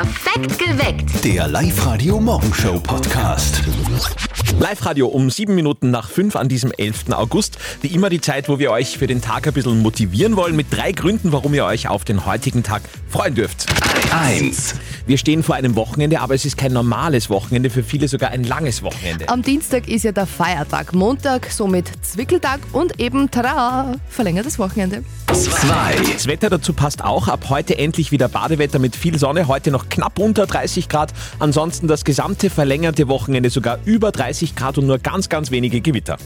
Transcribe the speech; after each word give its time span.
Perfekt 0.00 0.29
geweckt. 0.42 1.24
Der 1.24 1.48
Live-Radio-Morgenshow-Podcast. 1.48 3.62
Live-Radio 4.58 5.08
um 5.08 5.30
sieben 5.30 5.54
Minuten 5.54 5.90
nach 5.90 6.08
fünf 6.08 6.36
an 6.36 6.48
diesem 6.48 6.72
11. 6.72 7.12
August. 7.12 7.58
Wie 7.82 7.88
immer 7.88 8.08
die 8.08 8.20
Zeit, 8.20 8.48
wo 8.48 8.58
wir 8.58 8.70
euch 8.70 8.98
für 8.98 9.06
den 9.06 9.20
Tag 9.20 9.46
ein 9.46 9.52
bisschen 9.52 9.82
motivieren 9.82 10.36
wollen, 10.36 10.56
mit 10.56 10.66
drei 10.70 10.92
Gründen, 10.92 11.32
warum 11.32 11.54
ihr 11.54 11.64
euch 11.64 11.88
auf 11.88 12.04
den 12.04 12.26
heutigen 12.26 12.62
Tag 12.62 12.82
freuen 13.08 13.34
dürft. 13.34 13.66
1. 14.12 14.74
Wir 15.06 15.18
stehen 15.18 15.42
vor 15.42 15.56
einem 15.56 15.76
Wochenende, 15.76 16.20
aber 16.20 16.34
es 16.34 16.44
ist 16.44 16.56
kein 16.56 16.72
normales 16.72 17.30
Wochenende, 17.30 17.70
für 17.70 17.82
viele 17.82 18.08
sogar 18.08 18.30
ein 18.30 18.44
langes 18.44 18.82
Wochenende. 18.82 19.28
Am 19.28 19.42
Dienstag 19.42 19.88
ist 19.88 20.04
ja 20.04 20.12
der 20.12 20.26
Feiertag, 20.26 20.94
Montag 20.94 21.50
somit 21.50 21.90
Zwickeltag 22.02 22.60
und 22.72 23.00
eben, 23.00 23.30
tada, 23.30 23.94
verlängertes 24.08 24.58
Wochenende. 24.58 25.04
2. 25.32 26.12
Das 26.12 26.26
Wetter 26.26 26.50
dazu 26.50 26.72
passt 26.72 27.04
auch. 27.04 27.28
Ab 27.28 27.46
heute 27.48 27.78
endlich 27.78 28.10
wieder 28.10 28.28
Badewetter 28.28 28.78
mit 28.78 28.96
viel 28.96 29.18
Sonne. 29.18 29.48
Heute 29.48 29.70
noch 29.70 29.88
knapp 29.88 30.18
unter 30.18 30.29
30 30.34 30.88
Grad. 30.88 31.12
Ansonsten 31.38 31.86
das 31.88 32.04
gesamte 32.04 32.50
verlängerte 32.50 33.08
Wochenende 33.08 33.50
sogar 33.50 33.78
über 33.84 34.12
30 34.12 34.56
Grad 34.56 34.78
und 34.78 34.86
nur 34.86 34.98
ganz, 34.98 35.28
ganz 35.28 35.50
wenige 35.50 35.80
Gewitter. 35.80 36.16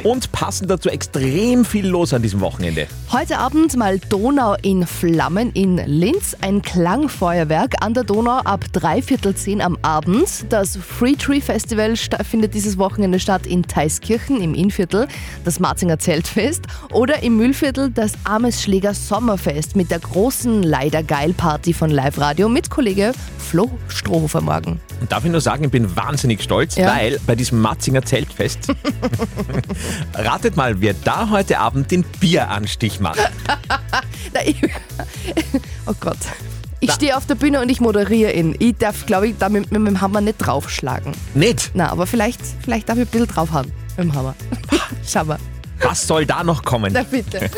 3. 0.00 0.02
Und 0.02 0.32
passend 0.32 0.70
dazu 0.70 0.88
extrem 0.88 1.64
viel 1.64 1.86
los 1.86 2.12
an 2.12 2.22
diesem 2.22 2.40
Wochenende. 2.40 2.86
Heute 3.12 3.38
Abend 3.38 3.76
mal 3.76 3.98
Donau 3.98 4.54
in 4.62 4.86
Flammen 4.86 5.50
in 5.52 5.76
Linz, 5.86 6.36
ein 6.40 6.62
Klangfeuerwerk 6.62 7.82
an 7.82 7.94
der 7.94 8.04
Donau 8.04 8.38
ab 8.38 8.64
dreiviertel 8.72 9.34
zehn 9.34 9.60
am 9.60 9.78
Abend. 9.82 10.28
Das 10.48 10.76
Free 10.76 11.14
Tree 11.14 11.40
Festival 11.40 11.94
findet 11.96 12.54
dieses 12.54 12.78
Wochenende 12.78 13.18
statt 13.20 13.46
in 13.46 13.62
Theiskirchen 13.62 14.40
im 14.40 14.54
Innviertel, 14.54 15.08
das 15.44 15.60
Marzinger 15.60 15.98
Zeltfest 15.98 16.64
oder 16.92 17.22
im 17.22 17.36
Mühlviertel 17.36 17.90
das 17.90 18.12
Amesschläger 18.24 18.94
Sommerfest 18.94 19.76
mit 19.76 19.90
der 19.90 20.00
großen 20.00 20.62
Leider 20.62 21.02
Geil 21.02 21.32
Party 21.32 21.72
von 21.72 21.90
Live 21.90 22.18
Radio 22.18 22.48
mit 22.48 22.70
Kollege 22.80 23.12
Flo 23.36 23.70
Strohhofer 23.88 24.40
morgen. 24.40 24.80
Und 25.02 25.12
darf 25.12 25.22
ich 25.26 25.30
nur 25.30 25.42
sagen, 25.42 25.64
ich 25.64 25.70
bin 25.70 25.94
wahnsinnig 25.96 26.42
stolz, 26.42 26.76
Ja. 26.76 26.86
weil 26.96 27.20
bei 27.26 27.34
diesem 27.36 27.60
Matzinger 27.60 28.02
Zeltfest, 28.02 28.72
ratet 30.14 30.56
mal, 30.56 30.80
wer 30.80 30.94
da 30.94 31.28
heute 31.28 31.58
Abend 31.58 31.90
den 31.90 32.04
Bieranstich 32.20 32.98
macht. 32.98 33.18
Oh 35.86 35.92
Gott. 36.00 36.16
Ich 36.80 36.90
stehe 36.92 37.18
auf 37.18 37.26
der 37.26 37.34
Bühne 37.34 37.60
und 37.60 37.68
ich 37.68 37.82
moderiere 37.82 38.32
ihn. 38.32 38.56
Ich 38.58 38.76
darf, 38.78 39.04
glaube 39.04 39.28
ich, 39.28 39.34
damit 39.38 39.70
mit 39.70 39.86
dem 39.86 40.00
Hammer 40.00 40.22
nicht 40.22 40.38
draufschlagen. 40.38 41.12
Nicht? 41.34 41.72
Na, 41.74 41.90
aber 41.90 42.06
vielleicht, 42.06 42.40
vielleicht 42.62 42.88
darf 42.88 42.96
ich 42.96 43.02
ein 43.02 43.08
bisschen 43.08 43.26
draufhauen 43.26 43.70
mit 43.98 44.06
dem 44.06 44.14
Hammer. 44.14 44.34
Schau 45.06 45.24
mal. 45.24 45.38
Was 45.82 46.06
soll 46.06 46.24
da 46.24 46.42
noch 46.42 46.62
kommen? 46.62 46.92
Na 46.94 47.02
bitte. 47.02 47.50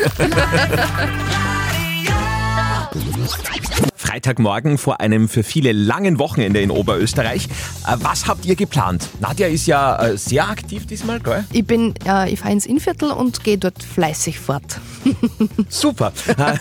Freitagmorgen 4.13 4.77
vor 4.77 4.99
einem 4.99 5.27
für 5.27 5.41
viele 5.41 5.71
langen 5.71 6.19
Wochenende 6.19 6.61
in 6.61 6.69
Oberösterreich. 6.69 7.45
Äh, 7.87 7.95
Was 8.01 8.27
habt 8.27 8.45
ihr 8.45 8.55
geplant? 8.55 9.09
Nadja 9.19 9.47
ist 9.47 9.65
ja 9.65 9.99
äh, 10.05 10.17
sehr 10.19 10.47
aktiv 10.47 10.85
diesmal, 10.85 11.19
gell? 11.19 11.43
Ich 11.51 11.65
bin, 11.65 11.95
äh, 12.05 12.31
ich 12.31 12.39
fahre 12.39 12.53
ins 12.53 12.67
Innviertel 12.67 13.09
und 13.09 13.43
gehe 13.43 13.57
dort 13.57 13.81
fleißig 13.81 14.39
fort. 14.39 14.79
Super. 15.67 16.13
Äh, 16.27 16.59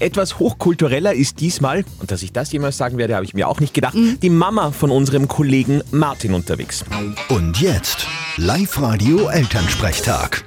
Etwas 0.04 0.40
hochkultureller 0.40 1.14
ist 1.14 1.38
diesmal, 1.38 1.84
und 2.00 2.10
dass 2.10 2.24
ich 2.24 2.32
das 2.32 2.50
jemals 2.50 2.76
sagen 2.76 2.98
werde, 2.98 3.14
habe 3.14 3.24
ich 3.24 3.34
mir 3.34 3.46
auch 3.46 3.60
nicht 3.60 3.72
gedacht, 3.72 3.94
die 3.94 4.30
Mama 4.30 4.72
von 4.72 4.90
unserem 4.90 5.28
Kollegen 5.28 5.80
Martin 5.92 6.34
unterwegs. 6.34 6.84
Und 7.28 7.60
jetzt 7.60 8.08
Live-Radio 8.36 9.28
Elternsprechtag. 9.28 10.42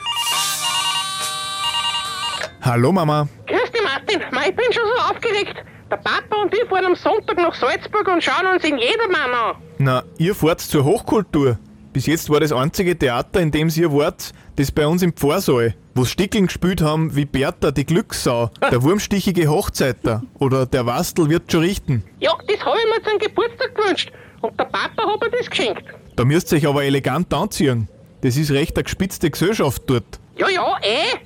Hallo 2.63 2.91
Mama. 2.91 3.29
Grüß 3.45 3.71
dich, 3.71 3.81
Martin. 3.81 4.19
Ich 4.19 4.55
bin 4.57 4.65
schon 4.73 4.83
so 4.93 5.13
aufgeregt. 5.13 5.63
Der 5.89 5.97
Papa 5.97 6.35
und 6.41 6.53
ich 6.53 6.67
fahren 6.67 6.85
am 6.85 6.95
Sonntag 6.95 7.37
nach 7.37 7.53
Salzburg 7.53 8.07
und 8.09 8.21
schauen 8.21 8.45
uns 8.53 8.63
in 8.65 8.77
Jedermann 8.77 9.31
an. 9.31 9.55
Na, 9.77 10.03
ihr 10.17 10.35
fahrt 10.35 10.59
zur 10.59 10.83
Hochkultur. 10.83 11.57
Bis 11.93 12.07
jetzt 12.07 12.29
war 12.29 12.41
das 12.41 12.51
einzige 12.51 12.97
Theater, 12.97 13.39
in 13.39 13.51
dem 13.51 13.69
ihr 13.73 13.91
wart, 13.93 14.33
das 14.57 14.69
bei 14.69 14.85
uns 14.85 15.01
im 15.01 15.13
Pfarrsaal, 15.13 15.75
wo 15.95 16.03
Stickeln 16.03 16.47
gespielt 16.47 16.81
haben 16.81 17.15
wie 17.15 17.23
Bertha 17.23 17.71
die 17.71 17.85
Glückssau, 17.85 18.51
der 18.69 18.83
wurmstichige 18.83 19.47
Hochzeiter 19.49 20.23
oder 20.39 20.65
der 20.65 20.85
Wastel 20.85 21.29
wird 21.29 21.49
schon 21.51 21.61
richten. 21.61 22.03
Ja, 22.19 22.33
das 22.47 22.65
habe 22.65 22.77
ich 22.77 22.93
mir 22.93 23.09
zum 23.09 23.19
Geburtstag 23.19 23.73
gewünscht. 23.73 24.11
Und 24.41 24.59
der 24.59 24.65
Papa 24.65 25.09
hat 25.09 25.21
mir 25.21 25.31
das 25.37 25.49
geschenkt. 25.49 25.83
Da 26.17 26.25
müsst 26.25 26.51
ihr 26.51 26.57
euch 26.57 26.67
aber 26.67 26.83
elegant 26.83 27.33
anziehen. 27.33 27.87
Das 28.21 28.35
ist 28.35 28.51
recht 28.51 28.75
eine 28.75 28.83
gespitzte 28.83 29.31
Gesellschaft 29.31 29.83
dort. 29.87 30.19
Ja, 30.35 30.49
ja, 30.49 30.77
eh. 30.81 31.17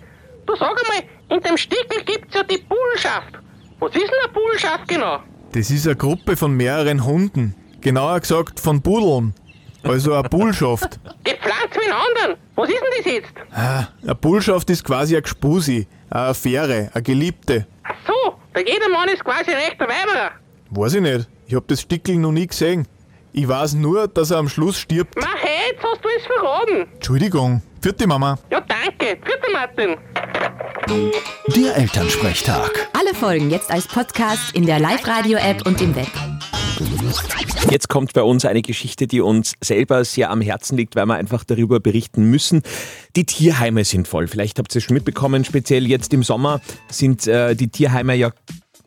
Du 0.45 0.55
sag 0.55 0.69
einmal, 0.69 1.09
in 1.29 1.41
dem 1.41 1.57
Stickel 1.57 2.03
gibt's 2.05 2.35
ja 2.35 2.43
die 2.43 2.59
Bullschaft. 2.59 3.40
Was 3.81 3.93
ist 3.95 4.03
denn 4.03 4.09
eine 4.23 4.31
Bullschaft 4.33 4.87
genau? 4.87 5.19
Das 5.51 5.69
ist 5.69 5.85
eine 5.85 5.95
Gruppe 5.97 6.37
von 6.37 6.53
mehreren 6.55 7.03
Hunden. 7.03 7.55
Genauer 7.81 8.19
gesagt 8.21 8.59
von 8.59 8.81
Budeln. 8.81 9.33
Also 9.83 10.13
eine 10.13 10.29
Bullschaft. 10.29 10.99
Die 11.27 11.31
Pflanze 11.31 11.79
wie 11.79 11.91
einen 11.91 11.93
anderen. 11.93 12.37
Was 12.55 12.69
ist 12.69 12.77
denn 12.79 13.03
das 13.03 13.13
jetzt? 13.13 13.33
Ah, 13.51 13.87
Eine 14.03 14.15
Bullschaft 14.15 14.69
ist 14.69 14.83
quasi 14.85 15.15
eine 15.15 15.23
Gspusi, 15.23 15.87
eine 16.11 16.23
Affäre, 16.27 16.89
eine 16.93 17.03
Geliebte. 17.03 17.65
Ach 17.83 17.95
so, 18.07 18.35
der 18.55 18.65
Jedermann 18.67 19.09
ist 19.09 19.23
quasi 19.25 19.49
recht 19.51 19.79
der 19.79 19.87
Weiberer. 19.87 20.31
Weiß 20.69 20.93
ich 20.93 21.01
nicht. 21.01 21.27
Ich 21.47 21.55
hab 21.55 21.67
das 21.67 21.81
Stickel 21.81 22.15
noch 22.17 22.31
nie 22.31 22.47
gesehen. 22.47 22.87
Ich 23.33 23.47
weiß 23.47 23.75
nur, 23.75 24.09
dass 24.09 24.31
er 24.31 24.39
am 24.39 24.49
Schluss 24.49 24.77
stirbt. 24.77 25.15
Ma, 25.15 25.27
hey, 25.39 25.71
jetzt 25.71 25.81
hast 25.81 26.03
du 26.03 26.09
es 26.17 26.25
verraten. 26.25 26.91
Entschuldigung. 26.95 27.61
Vierte 27.81 28.05
Mama. 28.05 28.37
Ja, 28.51 28.59
danke. 28.59 29.17
Vierte 29.23 29.51
Martin. 29.53 29.95
Der 31.55 31.77
Elternsprechtag. 31.77 32.89
Alle 32.91 33.15
Folgen 33.15 33.49
jetzt 33.49 33.71
als 33.71 33.87
Podcast 33.87 34.53
in 34.53 34.65
der 34.65 34.79
Live-Radio-App 34.79 35.65
und 35.65 35.79
im 35.81 35.95
Web. 35.95 36.09
Jetzt 37.69 37.87
kommt 37.87 38.11
bei 38.11 38.23
uns 38.23 38.43
eine 38.43 38.61
Geschichte, 38.61 39.07
die 39.07 39.21
uns 39.21 39.53
selber 39.61 40.03
sehr 40.03 40.29
am 40.29 40.41
Herzen 40.41 40.75
liegt, 40.75 40.97
weil 40.97 41.05
wir 41.05 41.15
einfach 41.15 41.45
darüber 41.45 41.79
berichten 41.79 42.25
müssen. 42.25 42.63
Die 43.15 43.25
Tierheime 43.25 43.85
sind 43.85 44.09
voll. 44.09 44.27
Vielleicht 44.27 44.59
habt 44.59 44.75
ihr 44.75 44.79
es 44.79 44.83
schon 44.83 44.95
mitbekommen, 44.95 45.45
speziell 45.45 45.87
jetzt 45.87 46.13
im 46.13 46.23
Sommer 46.23 46.59
sind 46.89 47.27
äh, 47.27 47.55
die 47.55 47.69
Tierheime 47.69 48.15
ja 48.15 48.31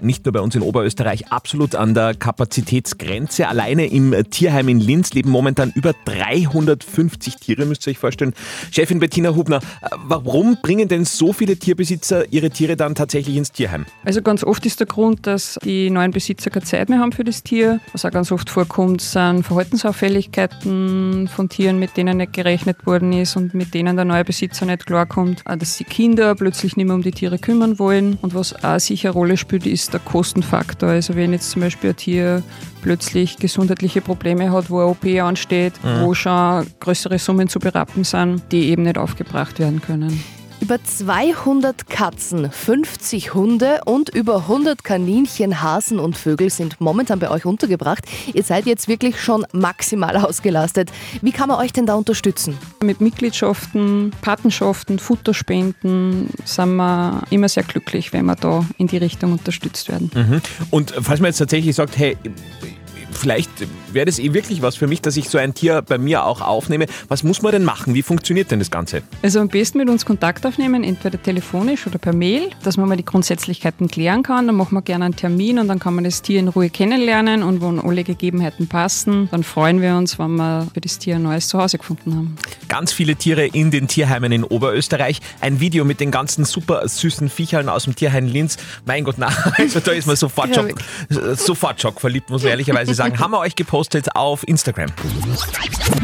nicht 0.01 0.25
nur 0.25 0.33
bei 0.33 0.41
uns 0.41 0.55
in 0.55 0.63
Oberösterreich 0.63 1.33
absolut 1.33 1.75
an 1.75 1.95
der 1.95 2.15
Kapazitätsgrenze. 2.15 3.49
Alleine 3.49 3.87
im 3.87 4.15
Tierheim 4.31 4.69
in 4.69 4.81
Linz 4.81 5.13
leben 5.15 5.31
momentan 5.31 5.73
über 5.75 5.95
350 6.05 7.37
Tiere, 7.37 7.67
müsst 7.67 7.87
ihr 7.87 7.93
euch 7.93 7.99
vorstellen. 7.99 8.35
Chefin 8.71 9.01
Bettina 9.01 9.35
Hubner, 9.35 9.61
warum 10.07 10.59
bringen 10.63 10.89
denn 10.89 11.05
so 11.05 11.33
viele 11.33 11.57
Tierbesitzer 11.57 12.33
ihre 12.33 12.51
Tiere 12.51 12.77
dann 12.77 12.95
tatsächlich 12.95 13.37
ins 13.37 13.53
Tierheim? 13.53 13.87
Also 14.05 14.23
ganz 14.23 14.45
oft 14.45 14.65
ist 14.67 14.81
der 14.81 14.87
Grund, 14.87 15.27
dass 15.27 15.59
die 15.65 15.91
neuen 15.91 16.11
Besitzer 16.11 16.51
keine 16.51 16.65
Zeit 16.65 16.89
mehr 16.89 16.99
haben 16.99 17.13
für 17.13 17.25
das 17.25 17.43
Tier. 17.43 17.81
Was 17.93 18.05
auch 18.05 18.11
ganz 18.11 18.33
oft 18.33 18.51
vorkommt, 18.51 19.01
sind 19.01 19.43
Verhaltensauffälligkeiten 19.43 21.29
von 21.29 21.49
Tieren, 21.49 21.79
mit 21.79 21.97
denen 21.97 22.19
nicht 22.19 22.33
gerechnet 22.33 22.87
worden 22.87 23.13
ist 23.13 23.37
und 23.37 23.55
mit 23.55 23.75
denen 23.75 23.97
der 23.97 24.05
neue 24.05 24.25
Besitzer 24.25 24.67
nicht 24.67 24.87
klarkommt. 24.87 25.43
Auch, 25.45 25.57
Dass 25.57 25.77
die 25.77 25.85
Kinder 25.85 26.35
plötzlich 26.35 26.77
nicht 26.77 26.87
mehr 26.87 26.95
um 26.95 27.03
die 27.03 27.13
Tiere 27.13 27.39
kümmern 27.39 27.79
wollen. 27.79 28.19
Und 28.23 28.35
was 28.35 28.65
auch 28.65 28.79
sicher 28.79 29.11
eine 29.11 29.15
Rolle 29.15 29.37
spielt, 29.37 29.67
ist 29.67 29.84
der 29.93 30.01
Kostenfaktor. 30.01 30.91
Also 30.91 31.15
wenn 31.15 31.33
jetzt 31.33 31.51
zum 31.51 31.63
Beispiel 31.63 31.91
ein 31.91 31.97
Tier 31.97 32.43
plötzlich 32.83 33.37
gesundheitliche 33.37 34.01
Probleme 34.01 34.51
hat, 34.53 34.71
wo 34.71 34.79
eine 34.81 34.89
OP 34.89 35.05
ansteht, 35.23 35.75
wo 36.03 36.15
schon 36.15 36.67
größere 36.81 37.19
Summen 37.19 37.49
zu 37.49 37.59
berappen 37.59 38.05
sind, 38.05 38.43
die 38.53 38.69
eben 38.71 38.83
nicht 38.83 38.99
aufgebracht 38.99 39.59
werden 39.59 39.81
können. 39.81 40.23
Über 40.61 40.83
200 40.83 41.91
Katzen, 41.91 42.51
50 42.51 43.35
Hunde 43.35 43.81
und 43.85 44.09
über 44.09 44.37
100 44.37 44.83
Kaninchen, 44.83 45.63
Hasen 45.63 45.99
und 45.99 46.17
Vögel 46.17 46.49
sind 46.49 46.81
momentan 46.81 47.19
bei 47.19 47.31
euch 47.31 47.45
untergebracht. 47.45 48.05
Ihr 48.33 48.43
seid 48.43 48.65
jetzt 48.65 48.89
wirklich 48.89 49.21
schon 49.21 49.45
maximal 49.53 50.17
ausgelastet. 50.25 50.91
Wie 51.21 51.33
kann 51.33 51.49
man 51.49 51.59
euch 51.59 51.73
denn 51.73 51.87
da 51.87 51.95
unterstützen? 51.95 52.57
Mit 52.83 53.01
Mitgliedschaften, 53.01 54.13
Patenschaften, 54.23 54.99
Futterspenden 54.99 56.31
sind 56.45 56.77
wir 56.77 57.23
immer 57.31 57.49
sehr 57.49 57.65
glücklich, 57.65 58.13
wenn 58.13 58.25
wir 58.27 58.37
da 58.37 58.65
in 58.79 58.87
die 58.87 58.99
Richtung 58.99 59.33
unterstützt 59.33 59.89
werden. 59.89 60.11
Und 60.71 60.95
falls 60.99 61.21
man 61.21 61.29
jetzt 61.29 61.39
tatsächlich 61.39 61.75
sagt, 61.77 61.99
hey, 61.99 62.17
vielleicht 63.17 63.51
wäre 63.93 64.07
das 64.07 64.19
eh 64.19 64.35
wirklich 64.35 64.63
was 64.63 64.77
für 64.77 64.87
mich, 64.87 65.01
dass 65.01 65.17
ich 65.17 65.29
so 65.29 65.39
ein 65.39 65.55
Tier 65.55 65.83
bei 65.83 65.99
mir 65.99 66.25
auch 66.25 66.41
aufnehme. 66.41 66.87
Was 67.09 67.23
muss 67.23 67.43
man 67.43 67.53
denn 67.53 67.65
machen? 67.65 67.95
Wie 67.95 68.03
funktioniert 68.03 68.51
denn 68.51 68.59
das 68.59 68.71
Ganze? 68.71 69.03
Also 69.23 69.41
am 69.41 69.49
besten 69.49 69.79
mit 69.79 69.89
uns 69.89 70.05
Kontakt 70.05 70.45
aufnehmen, 70.47 70.85
entweder 70.85 71.23
telefonisch 71.23 71.87
oder 71.87 71.99
per 71.99 72.13
Mail, 72.13 72.51
dass 72.63 72.77
man 72.77 72.89
mal 72.89 72.97
die 72.97 73.05
Grundsätzlichkeiten 73.05 73.89
klären 73.89 74.23
kann. 74.23 74.47
Dann 74.47 74.57
machen 74.57 74.75
wir 74.75 74.83
gerne 74.83 75.07
einen 75.07 75.17
Termin 75.17 75.59
und 75.59 75.69
dann 75.69 75.79
kann 75.79 75.95
man 75.95 76.05
das 76.05 76.23
Tier 76.23 76.41
in 76.41 76.49
Ruhe 76.49 76.71
kennenlernen 76.71 77.43
und 77.43 77.63
wenn 77.63 77.81
alle 77.81 78.05
Gegebenheiten 78.05 78.67
passen, 78.67 79.29
dann 79.31 79.45
freuen 79.45 79.81
wir 79.81 79.97
uns, 79.97 80.19
wenn 80.19 80.37
wir 80.37 80.67
für 80.73 80.81
das 80.81 80.99
Tier 80.99 81.17
ein 81.17 81.23
neues 81.23 81.49
Zuhause 81.49 81.79
gefunden 81.79 82.15
haben. 82.15 82.37
Ganz 82.69 82.93
viele 82.93 83.17
Tiere 83.17 83.47
in 83.47 83.71
den 83.71 83.89
Tierheimen 83.89 84.33
in 84.33 84.45
Oberösterreich. 84.45 85.21
Ein 85.41 85.61
Video 85.61 85.85
mit 85.85 86.01
den 86.01 86.11
ganzen 86.11 86.45
super 86.45 86.87
süßen 86.87 87.29
Viechern 87.29 87.69
aus 87.69 87.85
dem 87.85 87.95
Tierheim 87.95 88.27
Linz. 88.27 88.57
Mein 88.85 89.05
Gott, 89.05 89.17
na, 89.19 89.29
also 89.59 89.81
da 89.81 89.93
ist 89.93 90.07
man 90.07 90.17
sofort 90.17 90.55
schock, 90.55 90.75
sofort 91.37 91.81
schockverliebt, 91.81 92.31
muss 92.31 92.43
man 92.43 92.51
ehrlicherweise 92.51 92.95
sagen. 92.95 93.04
Haben 93.13 93.33
wir 93.33 93.39
euch 93.39 93.55
gepostet 93.55 94.17
auf 94.17 94.49
Instagram. 94.49 94.91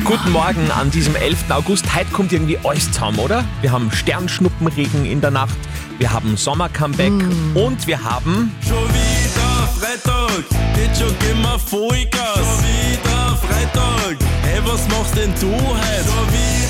Guten 0.04 0.32
Morgen 0.32 0.70
an 0.70 0.90
diesem 0.90 1.16
11. 1.16 1.50
August. 1.50 1.94
Heute 1.94 2.10
kommt 2.10 2.30
irgendwie 2.30 2.58
alles 2.62 2.92
zusammen, 2.92 3.18
oder? 3.20 3.42
Wir 3.62 3.72
haben 3.72 3.90
Sternschnuppenregen 3.90 5.06
in 5.06 5.22
der 5.22 5.30
Nacht, 5.30 5.56
wir 5.98 6.12
haben 6.12 6.36
Sommer-Comeback 6.36 7.12
und 7.54 7.86
wir 7.86 8.04
haben 8.04 8.54
Schon 8.60 8.86
wieder 8.88 9.68
Freitag, 9.78 10.44
jetzt 10.76 11.00
schon 11.00 11.14
wir 11.20 11.58
Vollgas. 11.58 12.34
Schon 12.34 12.64
wieder 12.64 13.36
Freitag, 13.36 14.16
hey, 14.42 14.60
was 14.64 14.86
machst 14.88 15.16
denn 15.16 15.32
du 15.40 15.50
heute? 15.52 16.04
Schon 16.04 16.28
wieder 16.28 16.69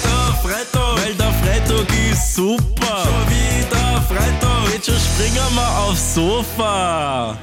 Freitag 1.61 2.13
ist 2.13 2.35
super. 2.35 3.05
Schon 3.05 3.29
wieder 3.29 4.03
Freitag, 4.03 4.73
jetzt 4.73 4.87
schon 4.87 4.95
springen 4.97 5.55
wir 5.55 5.79
aufs 5.79 6.15
Sofa. 6.15 7.39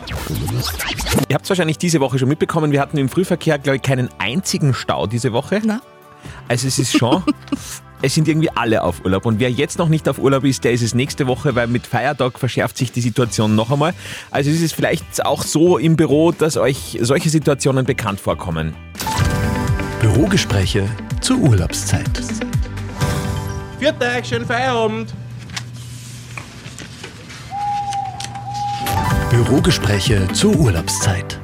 Ihr 1.30 1.34
habt 1.34 1.44
es 1.44 1.50
wahrscheinlich 1.50 1.78
diese 1.78 2.00
Woche 2.00 2.18
schon 2.18 2.30
mitbekommen, 2.30 2.72
wir 2.72 2.82
hatten 2.82 2.98
im 2.98 3.10
Frühverkehr, 3.10 3.60
glaube 3.60 3.78
ich, 3.78 3.82
keinen 3.82 4.10
einzigen 4.18 4.74
Stau 4.74 5.08
diese 5.08 5.34
Woche. 5.34 5.62
Na? 5.64 5.82
Also 6.48 6.68
es 6.68 6.80
ist 6.80 6.98
schon, 6.98 7.24
es 8.02 8.16
sind 8.16 8.28
irgendwie 8.28 8.50
alle 8.50 8.84
auf 8.84 9.06
Urlaub. 9.06 9.26
Und 9.26 9.40
wer 9.40 9.52
jetzt 9.52 9.78
noch 9.78 9.90
nicht 9.90 10.10
auf 10.10 10.18
Urlaub 10.18 10.44
ist, 10.44 10.64
der 10.64 10.72
ist 10.72 10.82
es 10.82 10.96
nächste 10.96 11.28
Woche, 11.28 11.56
weil 11.56 11.68
mit 11.68 11.86
Feiertag 11.86 12.40
verschärft 12.40 12.78
sich 12.78 12.92
die 12.92 13.02
Situation 13.02 13.56
noch 13.56 13.72
einmal. 13.72 13.94
Also 14.32 14.50
es 14.50 14.62
ist 14.62 14.74
vielleicht 14.74 15.26
auch 15.26 15.44
so 15.44 15.78
im 15.78 15.96
Büro, 15.96 16.32
dass 16.32 16.58
euch 16.58 16.98
solche 17.02 17.30
Situationen 17.30 17.86
bekannt 17.86 18.20
vorkommen. 18.20 18.76
Bürogespräche 20.02 20.88
zur 21.22 21.38
Urlaubszeit. 21.38 22.22
Viert 23.80 24.04
euch, 24.04 24.28
schönen 24.28 24.46
Feierabend. 24.46 25.14
Bürogespräche 29.30 30.28
zur 30.34 30.56
Urlaubszeit. 30.56 31.40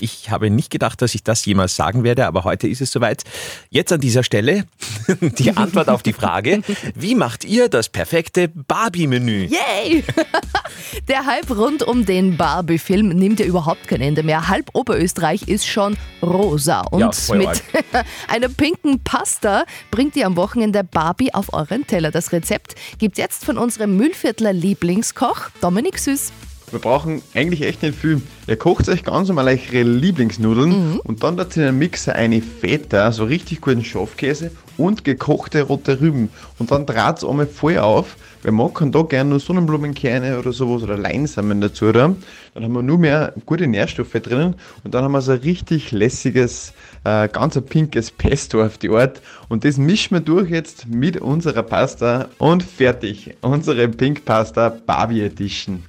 Ich 0.00 0.30
habe 0.30 0.48
nicht 0.48 0.70
gedacht, 0.70 1.02
dass 1.02 1.16
ich 1.16 1.24
das 1.24 1.44
jemals 1.44 1.74
sagen 1.74 2.04
werde, 2.04 2.26
aber 2.26 2.44
heute 2.44 2.68
ist 2.68 2.80
es 2.80 2.92
soweit. 2.92 3.24
Jetzt 3.70 3.92
an 3.92 4.00
dieser 4.00 4.22
Stelle 4.22 4.66
die 5.20 5.56
Antwort 5.56 5.88
auf 5.88 6.02
die 6.02 6.12
Frage, 6.12 6.62
wie 6.94 7.14
macht 7.14 7.44
ihr 7.44 7.68
das 7.68 7.88
perfekte 7.88 8.48
Barbie-Menü? 8.48 9.46
Yay! 9.46 10.04
Der 11.08 11.26
Hype 11.26 11.50
rund 11.50 11.82
um 11.82 12.06
den 12.06 12.36
Barbie-Film 12.36 13.08
nimmt 13.08 13.40
ja 13.40 13.46
überhaupt 13.46 13.88
kein 13.88 14.00
Ende 14.00 14.22
mehr. 14.22 14.48
Halb 14.48 14.70
Oberösterreich 14.74 15.48
ist 15.48 15.66
schon 15.66 15.96
rosa. 16.22 16.82
Und 16.82 17.00
Ja, 17.00 17.34
mit 17.34 17.62
einer 18.28 18.48
pinken 18.48 19.00
Pasta 19.02 19.64
bringt 19.90 20.16
ihr 20.16 20.26
am 20.26 20.36
Wochenende 20.36 20.84
Barbie 20.84 21.32
auf 21.34 21.52
euren 21.52 21.86
Teller. 21.86 22.10
Das 22.10 22.32
Rezept 22.32 22.74
gibt's 22.98 23.18
jetzt 23.18 23.44
von 23.44 23.58
unserem 23.58 23.96
Mühlviertler 23.96 24.52
Lieblingskoch 24.52 25.50
Dominik 25.60 25.98
Süß. 25.98 26.32
Wir 26.70 26.78
brauchen 26.78 27.20
eigentlich 27.34 27.62
echt 27.62 27.82
nicht 27.82 27.98
viel. 27.98 28.22
Ihr 28.46 28.56
kocht 28.56 28.88
euch 28.88 29.02
ganz 29.02 29.28
normal 29.28 29.48
eure 29.48 29.82
Lieblingsnudeln 29.82 31.00
und 31.00 31.22
dann 31.22 31.36
dazu 31.36 31.60
in 31.60 31.66
den 31.66 31.78
Mixer 31.78 32.14
eine 32.14 32.40
Feta, 32.40 33.10
so 33.10 33.24
richtig 33.24 33.60
guten 33.60 33.84
Schafkäse 33.84 34.52
und 34.76 35.04
gekochte 35.04 35.62
rote 35.62 36.00
Rüben. 36.00 36.30
Und 36.58 36.70
dann 36.70 36.86
draht 36.86 37.18
es 37.18 37.24
einmal 37.24 37.46
voll 37.46 37.78
auf. 37.78 38.16
Wer 38.42 38.52
mag, 38.52 38.74
kann 38.74 38.92
da 38.92 39.02
gerne 39.02 39.30
nur 39.30 39.40
Sonnenblumenkerne 39.40 40.38
oder 40.38 40.52
sowas 40.52 40.82
oder 40.82 40.96
Leinsamen 40.96 41.60
dazu 41.60 41.92
da. 41.92 42.14
Dann 42.54 42.64
haben 42.64 42.72
wir 42.72 42.82
nur 42.82 42.98
mehr 42.98 43.34
gute 43.44 43.66
Nährstoffe 43.66 44.12
drinnen 44.12 44.54
und 44.82 44.94
dann 44.94 45.04
haben 45.04 45.12
wir 45.12 45.20
so 45.20 45.32
ein 45.32 45.38
richtig 45.38 45.92
lässiges, 45.92 46.72
äh, 47.04 47.28
ganz 47.28 47.56
ein 47.56 47.66
pinkes 47.66 48.10
Pesto 48.10 48.64
auf 48.64 48.78
die 48.78 48.90
Art. 48.90 49.20
Und 49.48 49.64
das 49.64 49.76
mischen 49.76 50.16
wir 50.16 50.20
durch 50.20 50.48
jetzt 50.50 50.86
mit 50.86 51.20
unserer 51.20 51.62
Pasta 51.62 52.28
und 52.38 52.62
fertig. 52.62 53.36
Unsere 53.42 53.88
Pink 53.88 54.24
Pasta 54.24 54.70
Barbie 54.70 55.22
Edition. 55.22 55.82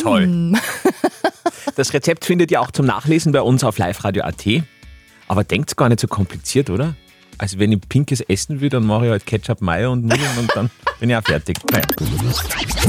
Toll. 0.00 0.52
Das 1.76 1.94
Rezept 1.94 2.24
findet 2.24 2.50
ihr 2.50 2.60
auch 2.60 2.70
zum 2.70 2.84
Nachlesen 2.84 3.32
bei 3.32 3.40
uns 3.40 3.64
auf 3.64 3.78
liveradio.at. 3.78 4.44
Aber 5.28 5.44
denkt's 5.44 5.76
gar 5.76 5.88
nicht 5.88 6.00
so 6.00 6.08
kompliziert, 6.08 6.68
oder? 6.68 6.94
Also 7.38 7.58
wenn 7.58 7.72
ich 7.72 7.80
Pinkes 7.88 8.20
essen 8.20 8.60
will, 8.60 8.68
dann 8.68 8.84
mache 8.84 9.06
ich 9.06 9.10
halt 9.12 9.24
Ketchup, 9.24 9.62
Mayo 9.62 9.92
und 9.92 10.02
Nudeln 10.02 10.38
und 10.38 10.50
dann 10.54 10.70
bin 11.00 11.08
ich 11.08 11.16
auch 11.16 11.22
fertig. 11.22 11.56
Naja. 11.70 11.84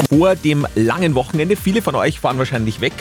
Vor 0.09 0.35
dem 0.35 0.67
langen 0.75 1.15
Wochenende, 1.15 1.55
viele 1.55 1.81
von 1.81 1.95
euch 1.95 2.19
fahren 2.19 2.37
wahrscheinlich 2.37 2.81
weg. 2.81 2.93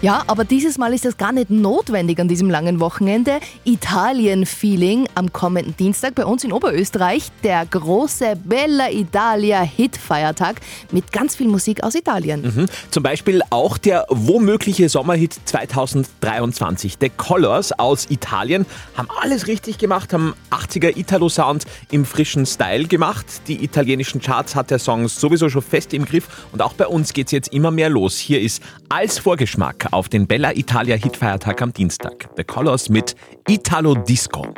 Ja, 0.00 0.22
aber 0.28 0.44
dieses 0.44 0.78
Mal 0.78 0.94
ist 0.94 1.04
das 1.04 1.16
gar 1.16 1.32
nicht 1.32 1.50
notwendig 1.50 2.20
an 2.20 2.28
diesem 2.28 2.48
langen 2.48 2.78
Wochenende. 2.78 3.40
Italien-Feeling 3.64 5.08
am 5.16 5.32
kommenden 5.32 5.76
Dienstag 5.76 6.14
bei 6.14 6.24
uns 6.24 6.44
in 6.44 6.52
Oberösterreich. 6.52 7.32
Der 7.42 7.66
große 7.66 8.36
Bella 8.44 8.92
Italia 8.92 9.60
Hit-Feiertag 9.62 10.60
mit 10.92 11.10
ganz 11.10 11.34
viel 11.34 11.48
Musik 11.48 11.82
aus 11.82 11.96
Italien. 11.96 12.42
Mhm. 12.42 12.66
Zum 12.92 13.02
Beispiel 13.02 13.42
auch 13.50 13.76
der 13.76 14.06
womögliche 14.08 14.88
Sommerhit 14.88 15.34
2023. 15.46 16.98
The 17.00 17.08
Colors 17.08 17.76
aus 17.76 18.08
Italien 18.08 18.66
haben 18.96 19.08
alles 19.20 19.48
richtig 19.48 19.78
gemacht, 19.78 20.12
haben 20.12 20.34
80er 20.52 20.96
Italo-Sound 20.96 21.64
im 21.90 22.04
frischen 22.04 22.46
Style 22.46 22.86
gemacht. 22.86 23.26
Die 23.48 23.64
italienischen 23.64 24.20
Charts 24.20 24.54
hat 24.54 24.70
der 24.70 24.78
Song 24.78 25.08
sowieso 25.08 25.48
schon 25.48 25.62
fest 25.62 25.92
im 25.92 26.04
Griff 26.04 26.46
und 26.52 26.62
auch 26.62 26.74
bei 26.74 26.86
uns 26.86 27.12
geht's 27.12 27.32
jetzt 27.32 27.52
immer 27.52 27.72
mehr 27.72 27.88
los. 27.88 28.16
Hier 28.16 28.40
ist 28.40 28.62
als 28.88 29.18
Vorgeschmack 29.18 29.87
auf 29.90 30.08
den 30.08 30.26
Bella 30.26 30.52
Italia 30.54 30.96
Hitfeiertag 30.96 31.62
am 31.62 31.72
Dienstag. 31.72 32.28
The 32.36 32.44
Colors 32.44 32.88
mit 32.88 33.14
Italo 33.48 33.94
Disco. 33.94 34.42
Up 34.42 34.54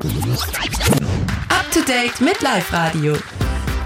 to 1.73 1.81
date 1.87 2.21
mit 2.21 2.41
Live 2.43 2.73
Radio. 2.73 3.17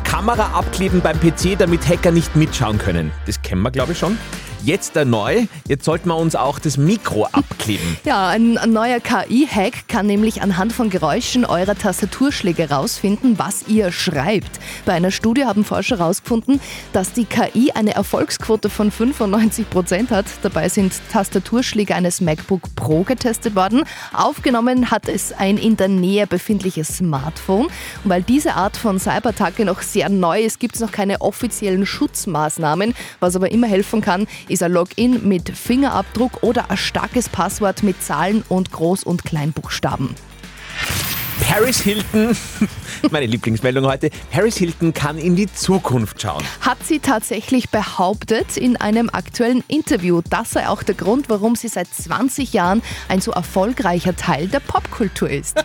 Kamera 0.05 0.57
abkleben 0.57 1.01
beim 1.01 1.19
PC, 1.19 1.59
damit 1.59 1.89
Hacker 1.89 2.13
nicht 2.13 2.37
mitschauen 2.37 2.79
können. 2.79 3.11
Das 3.27 3.43
kennen 3.43 3.63
wir, 3.63 3.71
glaube 3.71 3.93
ich, 3.93 3.99
schon. 3.99 4.17
Jetzt 4.65 4.95
neu. 4.95 5.47
Jetzt 5.69 5.85
sollten 5.85 6.09
wir 6.09 6.17
uns 6.17 6.35
auch 6.35 6.59
das 6.59 6.79
Mikro 6.79 7.27
abkleben. 7.27 7.99
Ja, 8.05 8.29
ein, 8.29 8.59
neuer 8.67 8.99
KI-Hack 8.99 9.89
kann 9.89 10.07
nämlich 10.07 10.41
anhand 10.41 10.73
von 10.73 10.89
Geräuschen 10.89 11.45
eurer 11.45 11.75
Tastaturschläge 11.75 12.71
herausfinden, 12.71 13.39
was 13.39 13.69
ihr 13.69 13.93
schreibt. 13.93 14.59
Bei 14.87 14.95
einer 14.95 15.11
Studie 15.11 15.45
haben 15.45 15.67
Forscher 15.67 15.99
herausgefunden, 15.99 16.63
dass 16.95 17.13
die 17.13 17.27
KI 17.27 17.73
eine 17.75 17.95
Erfolgsquote 17.95 18.71
von 18.71 18.91
95 18.91 19.69
Prozent 19.69 20.11
hat. 20.11 20.25
Dabei 20.41 20.71
sind 20.71 20.95
Tastaturschläge 21.13 21.95
eines 21.95 22.23
MacBook 22.23 22.75
Pro 22.75 23.03
getestet 23.03 23.55
worden. 23.55 23.83
Aufgenommen 24.15 24.91
hat 24.91 25.11
es 25.11 25.33
ein 25.33 25.59
in 25.59 25.77
der 25.77 25.89
Nähe 25.89 26.27
befindliches 26.27 26.97
Smartphone. 26.97 27.67
Und 27.67 28.11
weil 28.11 28.23
diese 28.23 28.55
Art 28.55 28.79
von 28.79 28.99
Cyberattacke 28.99 29.67
noch 29.67 29.83
sehr 29.83 30.09
neu 30.09 30.41
ist, 30.41 30.59
gibt 30.59 30.77
es 30.77 30.81
noch 30.81 30.91
keine 30.91 31.21
offiziellen 31.21 31.85
Schutzmaßnahmen. 31.85 32.95
Was 33.21 33.37
aber 33.37 33.53
immer 33.53 33.67
helfen 33.67 34.01
kann, 34.01 34.27
ist 34.54 34.54
ein 34.63 34.73
Login 34.73 35.27
mit 35.27 35.49
Fingerabdruck 35.49 36.43
oder 36.43 36.71
ein 36.71 36.77
starkes 36.77 37.29
Passwort 37.29 37.83
mit 37.83 38.03
Zahlen 38.03 38.45
und 38.49 38.71
Groß- 38.71 39.05
und 39.05 39.25
Kleinbuchstaben. 39.25 40.15
Paris 41.41 41.81
Hilton, 41.81 42.37
meine 43.11 43.27
Lieblingsmeldung 43.27 43.87
heute, 43.87 44.11
Paris 44.31 44.57
Hilton 44.57 44.95
kann 44.95 45.19
in 45.19 45.37
die 45.37 45.53
Zukunft 45.53 46.23
schauen. 46.23 46.43
Hat 46.61 46.85
sie 46.85 47.01
tatsächlich 47.01 47.71
behauptet 47.71 48.57
in 48.57 48.77
einem 48.77 49.11
aktuellen 49.11 49.65
Interview. 49.69 50.23
Das 50.31 50.51
sei 50.51 50.69
auch 50.69 50.83
der 50.83 50.95
Grund, 50.95 51.29
warum 51.29 51.57
sie 51.57 51.69
seit 51.69 51.89
20 51.89 52.53
Jahren 52.53 52.83
ein 53.09 53.21
so 53.21 53.33
erfolgreicher 53.33 54.17
Teil 54.17 54.49
der 54.49 54.61
Popkultur 54.61 55.29
ist. 55.29 55.65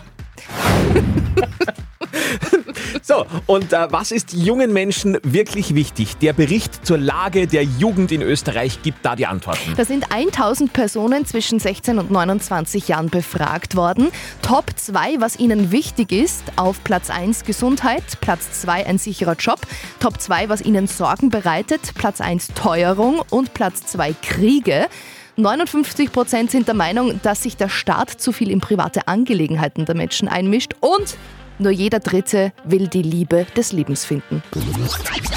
So, 3.02 3.26
und 3.46 3.72
äh, 3.72 3.88
was 3.90 4.12
ist 4.12 4.32
jungen 4.32 4.72
Menschen 4.72 5.18
wirklich 5.22 5.74
wichtig? 5.74 6.16
Der 6.18 6.32
Bericht 6.32 6.86
zur 6.86 6.98
Lage 6.98 7.46
der 7.46 7.64
Jugend 7.64 8.12
in 8.12 8.22
Österreich 8.22 8.82
gibt 8.82 9.04
da 9.04 9.16
die 9.16 9.26
Antworten. 9.26 9.74
Da 9.76 9.84
sind 9.84 10.12
1000 10.12 10.72
Personen 10.72 11.24
zwischen 11.24 11.58
16 11.58 11.98
und 11.98 12.10
29 12.10 12.88
Jahren 12.88 13.08
befragt 13.08 13.76
worden. 13.76 14.08
Top 14.42 14.66
2, 14.76 15.20
was 15.20 15.38
ihnen 15.38 15.72
wichtig 15.72 16.12
ist, 16.12 16.42
auf 16.56 16.82
Platz 16.84 17.10
1 17.10 17.44
Gesundheit, 17.44 18.02
Platz 18.20 18.60
2 18.62 18.86
ein 18.86 18.98
sicherer 18.98 19.34
Job, 19.34 19.60
Top 19.98 20.20
2, 20.20 20.48
was 20.48 20.60
ihnen 20.60 20.86
Sorgen 20.86 21.30
bereitet, 21.30 21.94
Platz 21.94 22.20
1 22.20 22.48
Teuerung 22.54 23.22
und 23.30 23.54
Platz 23.54 23.86
2 23.86 24.14
Kriege. 24.22 24.88
59 25.36 26.12
Prozent 26.12 26.50
sind 26.50 26.68
der 26.68 26.74
Meinung, 26.74 27.20
dass 27.22 27.42
sich 27.42 27.56
der 27.56 27.68
Staat 27.68 28.10
zu 28.10 28.32
viel 28.32 28.50
in 28.50 28.60
private 28.60 29.08
Angelegenheiten 29.08 29.86
der 29.86 29.94
Menschen 29.94 30.28
einmischt 30.28 30.74
und 30.80 31.16
nur 31.60 31.70
jeder 31.70 32.00
Dritte 32.00 32.52
will 32.64 32.88
die 32.88 33.02
Liebe 33.02 33.46
des 33.56 33.72
Lebens 33.72 34.04
finden. 34.04 34.42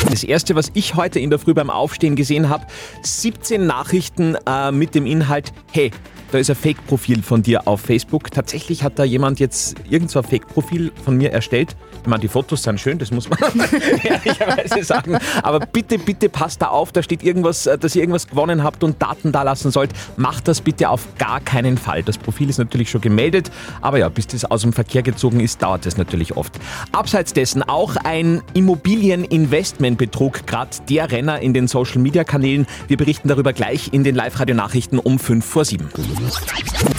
Das 0.10 0.24
erste, 0.24 0.56
was 0.56 0.72
ich 0.74 0.96
heute 0.96 1.20
in 1.20 1.30
der 1.30 1.40
Früh 1.40 1.54
beim 1.54 1.70
Aufstehen 1.70 2.16
gesehen 2.16 2.50
habe, 2.50 2.66
17 3.02 3.66
Nachrichten 3.66 4.38
äh, 4.48 4.72
mit 4.72 4.96
dem 4.96 5.06
Inhalt, 5.06 5.54
hey, 5.72 5.92
da 6.34 6.40
ist 6.40 6.50
ein 6.50 6.56
Fake-Profil 6.56 7.22
von 7.22 7.44
dir 7.44 7.68
auf 7.68 7.82
Facebook. 7.82 8.32
Tatsächlich 8.32 8.84
hat 8.84 8.98
da 8.98 9.04
jemand 9.04 9.40
jetzt 9.40 9.76
irgend 9.88 10.10
so 10.10 10.18
ein 10.18 10.26
Fake-Profil 10.26 10.92
von 11.06 11.16
mir 11.16 11.32
erstellt. 11.32 11.76
Ich 12.02 12.08
meine, 12.08 12.22
die 12.22 12.28
Fotos 12.28 12.64
sind 12.64 12.80
schön, 12.80 12.98
das 12.98 13.12
muss 13.12 13.30
man 13.30 13.38
ehrlicherweise 14.04 14.84
sagen. 14.84 15.18
Aber 15.44 15.60
bitte, 15.60 16.00
bitte 16.00 16.30
passt 16.30 16.64
da 16.64 16.70
auf, 16.70 16.92
da 16.92 17.04
steht 17.04 17.22
irgendwas, 17.24 17.68
äh, 17.68 17.78
dass 17.78 17.96
ihr 17.96 18.02
irgendwas 18.02 18.28
gewonnen 18.28 18.64
habt 18.64 18.84
und 18.84 19.00
Daten 19.00 19.32
da 19.32 19.44
lassen 19.44 19.70
sollt. 19.70 19.92
Macht 20.18 20.48
das 20.48 20.62
bitte 20.62 20.90
auf 20.90 21.08
gar 21.20 21.40
keinen 21.40 21.78
Fall. 21.78 22.02
Das 22.02 22.18
Profil 22.18 22.50
ist 22.50 22.58
natürlich 22.58 22.90
schon 22.90 23.02
gemeldet, 23.02 23.52
aber 23.82 24.00
ja, 24.00 24.10
bis 24.10 24.26
das 24.26 24.44
aus 24.44 24.64
dem 24.64 24.74
Verkehr 24.74 25.04
gezogen 25.04 25.40
ist, 25.40 25.62
dauert 25.62 25.86
es 25.86 25.98
natürlich 25.98 26.36
oft. 26.36 26.60
Abseits 26.92 27.34
dessen 27.34 27.62
auch 27.62 27.96
ein 27.96 28.42
Immobilieninvestmentbetrug, 28.56 30.48
gerade 30.48 30.72
der 30.90 31.12
Renner 31.12 31.40
in 31.40 31.54
den 31.54 31.68
Social-Media-Kanälen. 31.68 32.66
Wir 32.88 32.98
berichten 32.98 33.28
darüber 33.28 33.54
gleich 33.54 33.94
in 33.94 34.04
den 34.04 34.16
Live-Radio-Nachrichten 34.16 34.98
um 34.98 35.20
5 35.20 35.46
vor 35.46 35.64
7. 35.64 35.90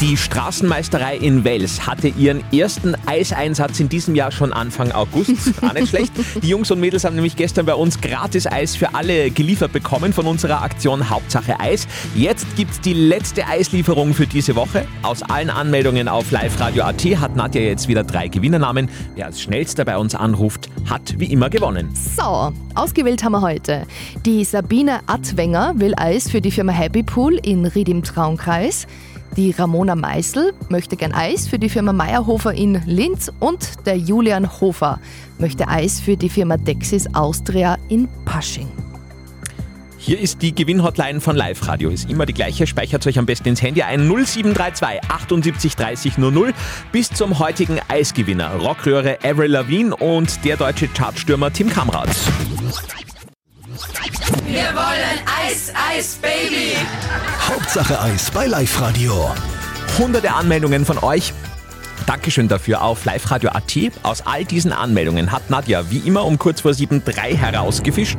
Die 0.01 0.17
Straßenmeisterei 0.17 1.17
in 1.17 1.45
Wels 1.45 1.87
hatte 1.87 2.09
ihren 2.09 2.43
ersten 2.53 2.95
Eiseinsatz 3.07 3.81
in 3.81 3.89
diesem 3.89 4.15
Jahr 4.15 4.33
schon 4.33 4.53
Anfang 4.53 4.93
August. 4.93 5.31
Auch 5.63 5.73
nicht 5.73 5.89
schlecht. 5.89 6.13
Die 6.43 6.49
Jungs 6.49 6.71
und 6.71 6.81
Mädels 6.81 7.05
haben 7.05 7.15
nämlich 7.15 7.37
gestern 7.37 7.67
bei 7.67 7.75
uns 7.75 8.01
gratis 8.01 8.47
Eis 8.47 8.77
für 8.77 8.95
alle 8.95 9.31
geliefert 9.31 9.73
bekommen 9.73 10.13
von 10.13 10.27
unserer 10.27 10.63
Aktion 10.63 11.11
Hauptsache 11.11 11.61
Eis. 11.61 11.87
Jetzt 12.15 12.47
gibt's 12.57 12.81
die 12.81 12.93
letzte 12.93 13.47
Eislieferung 13.47 14.15
für 14.15 14.27
diese 14.27 14.57
Woche. 14.57 14.87
Aus 15.03 15.23
allen 15.23 15.51
Anmeldungen 15.51 16.09
auf 16.09 16.31
liveradio.at 16.31 17.05
hat 17.21 17.37
Nadja 17.37 17.63
jetzt 17.63 17.89
wieder 17.89 18.05
drei 18.05 18.29
Gewinnernamen. 18.29 18.89
Wer 19.15 19.27
als 19.27 19.41
schnellster 19.41 19.85
bei 19.85 19.97
uns 19.97 20.15
anruft, 20.15 20.69
hat 20.89 21.19
wie 21.19 21.33
immer 21.33 21.51
gewonnen. 21.51 21.89
So, 22.17 22.53
ausgewählt 22.75 23.23
haben 23.23 23.33
wir 23.33 23.43
heute. 23.43 23.87
Die 24.27 24.45
Sabine 24.45 25.01
Attwenger 25.07 25.75
will 25.77 25.95
Eis 25.97 26.31
für 26.31 26.41
die 26.41 26.51
Firma 26.51 26.73
Happy 26.73 27.03
Pool 27.03 27.35
in 27.43 27.65
Ried 27.65 27.89
im 27.89 28.03
Traunkreis. 28.03 28.87
Die 29.37 29.51
Ramona 29.51 29.97
Meißel 29.97 30.53
möchte 30.69 30.97
gern 30.97 31.13
Eis 31.13 31.49
für 31.49 31.59
die 31.59 31.69
Firma 31.69 31.93
Meyerhofer 31.93 32.55
in 32.55 32.81
Linz 32.87 33.33
und 33.41 33.85
der 33.85 33.97
Julian 33.97 34.61
Hofer 34.61 35.01
möchte 35.39 35.67
Eis 35.67 35.99
für 36.01 36.17
die 36.17 36.29
Firma 36.29 36.57
Dexis 36.57 37.13
Austria 37.15 37.77
in 37.89 38.09
Pasching. 38.25 38.69
Hier 39.99 40.21
ist 40.21 40.41
die 40.41 40.55
Gewinnhotline 40.55 41.21
von 41.21 41.35
Live 41.35 41.67
Radio. 41.67 41.91
Ist 41.91 42.09
immer 42.11 42.27
die 42.27 42.35
gleiche. 42.35 42.67
Speichert 42.67 43.05
euch 43.09 43.19
am 43.19 43.27
besten 43.27 43.49
ins 43.49 43.63
Handy 43.63 43.83
ein 43.83 44.07
0732 44.07 45.11
78 45.11 45.77
30 45.77 46.19
00 46.19 46.53
bis 46.93 47.09
zum 47.09 47.39
heutigen 47.41 47.81
Eisgewinner. 47.89 48.55
Rockröhre 48.57 49.19
Avril 49.25 49.51
Lavigne 49.51 49.97
und 49.97 50.45
der 50.45 50.57
deutsche 50.59 50.87
Chartstürmer 50.89 51.53
Tim 51.53 51.71
Kamrat. 51.71 52.09
Wir 54.47 54.73
wollen 54.75 55.19
Eis, 55.55 55.73
Eis, 55.89 56.19
Baby. 56.21 56.75
Hauptsache 57.49 58.01
Eis 58.01 58.29
bei 58.33 58.47
Live 58.47 58.81
Radio. 58.81 59.31
Hunderte 59.97 60.33
Anmeldungen 60.33 60.85
von 60.85 60.99
euch. 60.99 61.33
Dankeschön 62.09 62.49
dafür 62.49 62.83
auf 62.83 63.05
liveradio.at. 63.05 63.77
Aus 64.03 64.27
all 64.27 64.45
diesen 64.45 64.73
Anmeldungen 64.73 65.31
hat 65.31 65.51
Nadja 65.51 65.93
wie 65.93 65.99
immer 65.99 66.25
um 66.25 66.41
kurz 66.41 66.63
vor 66.63 66.75
sieben 66.75 67.05
drei 67.05 67.37
herausgefischt, 67.37 68.19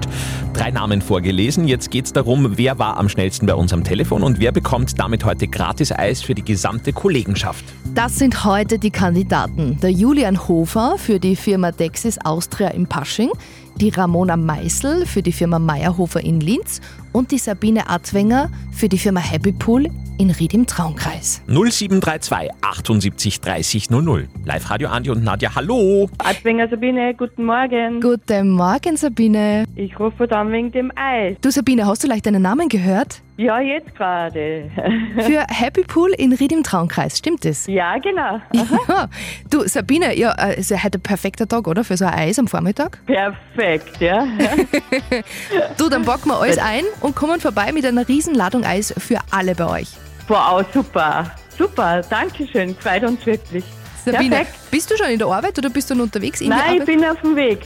drei 0.54 0.72
Namen 0.72 1.02
vorgelesen. 1.02 1.68
Jetzt 1.68 1.92
geht 1.92 2.06
es 2.06 2.14
darum, 2.14 2.58
wer 2.58 2.80
war 2.80 2.96
am 2.96 3.10
schnellsten 3.10 3.48
bei 3.48 3.54
uns 3.54 3.74
am 3.74 3.84
Telefon 3.84 4.24
und 4.24 4.40
wer 4.40 4.54
bekommt 4.54 4.98
damit 4.98 5.26
heute 5.26 5.50
gratis 5.50 5.92
Eis 5.92 6.22
für 6.22 6.36
die 6.36 6.46
gesamte 6.46 6.94
Kollegenschaft. 6.94 7.66
Das 7.94 8.18
sind 8.18 8.46
heute 8.46 8.80
die 8.80 8.92
Kandidaten. 8.92 9.78
Der 9.82 9.92
Julian 9.92 10.48
Hofer 10.48 10.96
für 10.98 11.20
die 11.20 11.36
Firma 11.36 11.74
Dexis 11.74 12.18
Austria 12.18 12.70
in 12.70 12.88
Pasching, 12.88 13.32
die 13.76 13.90
Ramona 13.90 14.38
Meißel 14.38 15.06
für 15.06 15.22
die 15.22 15.34
Firma 15.34 15.60
Meyerhofer 15.60 16.22
in 16.22 16.40
Linz 16.40 16.80
und 17.16 17.32
die 17.32 17.38
Sabine 17.38 17.90
Adwenger 17.90 18.50
für 18.74 18.90
die 18.90 18.98
Firma 18.98 19.22
Happy 19.22 19.54
Pool 19.54 19.88
in 20.18 20.32
Ried 20.32 20.54
im 20.54 20.66
Traunkreis. 20.66 21.42
0732 21.48 22.52
78 22.62 23.40
30 23.40 23.90
00. 23.90 24.28
Live 24.44 24.70
Radio 24.70 24.90
Andi 24.90 25.10
und 25.10 25.24
Nadja, 25.24 25.56
hallo. 25.56 26.10
Adwinger 26.18 26.68
Sabine, 26.68 27.14
guten 27.16 27.46
Morgen. 27.46 28.02
Guten 28.02 28.50
Morgen, 28.52 28.98
Sabine. 28.98 29.64
Ich 29.76 29.98
rufe 29.98 30.28
dann 30.28 30.52
wegen 30.52 30.72
dem 30.74 30.92
Eis. 30.96 31.38
Du, 31.40 31.52
Sabine, 31.52 31.88
hast 31.88 32.04
du 32.04 32.08
leicht 32.08 32.26
deinen 32.26 32.42
Namen 32.42 32.68
gehört? 32.68 33.22
Ja, 33.38 33.60
jetzt 33.60 33.94
gerade. 33.96 34.72
Für 35.20 35.46
Happy 35.50 35.84
Pool 35.84 36.12
in 36.12 36.32
Ried 36.32 36.54
im 36.54 36.64
Traunkreis, 36.64 37.18
stimmt 37.18 37.44
das? 37.44 37.68
Ja, 37.68 37.98
genau. 37.98 38.40
Ja. 38.54 39.10
Du, 39.50 39.68
Sabine, 39.68 40.18
ja, 40.18 40.32
äh, 40.34 40.58
ist 40.58 40.72
heute 40.72 40.98
ein 40.98 41.02
perfekter 41.02 41.46
Tag, 41.46 41.68
oder? 41.68 41.84
Für 41.84 41.98
so 41.98 42.06
ein 42.06 42.14
Eis 42.14 42.40
am 42.40 42.48
Vormittag? 42.48 43.00
Perfekt, 43.06 44.00
ja. 44.00 44.26
Du, 45.78 45.90
dann 45.90 46.04
packen 46.04 46.30
wir 46.30 46.40
alles 46.40 46.58
ein 46.58 46.84
und 47.02 47.16
kommen 47.16 47.42
vorbei 47.42 47.72
mit 47.74 47.86
einer 47.86 48.08
Riesenladung 48.08 48.64
Eis 48.64 48.94
für 48.98 49.20
alle 49.32 49.54
bei 49.54 49.82
euch. 49.82 49.90
Wow, 50.28 50.66
super. 50.74 51.32
Super, 51.58 52.02
danke 52.10 52.48
schön. 52.48 52.76
Freut 52.76 53.04
uns 53.04 53.26
wirklich. 53.26 53.66
Sabine, 54.04 54.38
Perfekt. 54.38 54.72
bist 54.72 54.92
du 54.92 54.98
schon 54.98 55.08
in 55.08 55.20
der 55.20 55.28
Arbeit 55.28 55.58
oder 55.58 55.70
bist 55.70 55.90
du 55.90 55.96
noch 55.96 56.04
unterwegs 56.04 56.40
in 56.42 56.50
Nein, 56.50 56.78
ich 56.80 56.86
bin 56.86 57.04
auf 57.04 57.20
dem 57.22 57.36
Weg. 57.36 57.60